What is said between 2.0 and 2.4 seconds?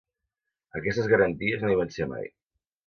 mai.